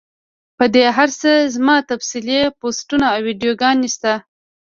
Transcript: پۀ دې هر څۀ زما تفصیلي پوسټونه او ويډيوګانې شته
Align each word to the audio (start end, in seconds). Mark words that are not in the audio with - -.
پۀ 0.57 0.65
دې 0.73 0.85
هر 0.97 1.09
څۀ 1.19 1.31
زما 1.55 1.75
تفصیلي 1.91 2.39
پوسټونه 2.59 3.05
او 3.13 3.19
ويډيوګانې 3.25 3.89
شته 3.95 4.13